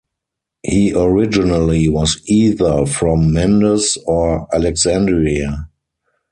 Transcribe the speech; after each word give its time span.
He 0.63 0.93
originally 0.95 1.87
was 1.87 2.19
either 2.25 2.87
from 2.87 3.31
Mendes 3.33 3.99
or 4.07 4.47
Alexandria. 4.51 5.69